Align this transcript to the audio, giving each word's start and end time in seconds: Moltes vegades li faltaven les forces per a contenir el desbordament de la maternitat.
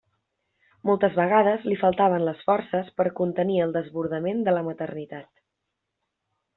Moltes 0.89 1.17
vegades 1.19 1.67
li 1.67 1.77
faltaven 1.83 2.25
les 2.29 2.41
forces 2.49 2.91
per 2.97 3.07
a 3.11 3.13
contenir 3.23 3.63
el 3.69 3.79
desbordament 3.79 4.45
de 4.49 4.57
la 4.59 4.67
maternitat. 4.73 5.33